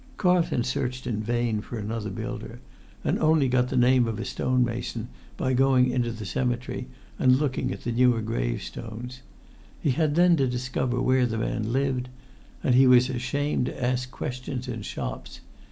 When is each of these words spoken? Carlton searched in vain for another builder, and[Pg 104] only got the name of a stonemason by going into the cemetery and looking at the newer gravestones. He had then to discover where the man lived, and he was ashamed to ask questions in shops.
Carlton 0.17 0.63
searched 0.63 1.05
in 1.05 1.21
vain 1.21 1.61
for 1.61 1.77
another 1.77 2.09
builder, 2.09 2.59
and[Pg 3.05 3.21
104] 3.21 3.29
only 3.29 3.47
got 3.47 3.67
the 3.69 3.77
name 3.77 4.07
of 4.07 4.17
a 4.17 4.25
stonemason 4.25 5.09
by 5.37 5.53
going 5.53 5.91
into 5.91 6.11
the 6.11 6.25
cemetery 6.25 6.87
and 7.19 7.35
looking 7.37 7.71
at 7.71 7.83
the 7.83 7.91
newer 7.91 8.19
gravestones. 8.23 9.21
He 9.79 9.91
had 9.91 10.15
then 10.15 10.37
to 10.37 10.47
discover 10.47 10.99
where 10.99 11.27
the 11.27 11.37
man 11.37 11.71
lived, 11.71 12.09
and 12.63 12.73
he 12.73 12.87
was 12.87 13.11
ashamed 13.11 13.67
to 13.67 13.79
ask 13.83 14.09
questions 14.09 14.67
in 14.67 14.81
shops. 14.81 15.41